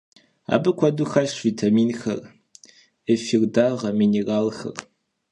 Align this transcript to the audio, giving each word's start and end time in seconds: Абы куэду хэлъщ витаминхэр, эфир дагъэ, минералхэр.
Абы 0.53 0.71
куэду 0.77 1.05
хэлъщ 1.11 1.35
витаминхэр, 1.45 2.19
эфир 3.13 3.41
дагъэ, 3.53 3.89
минералхэр. 3.99 4.75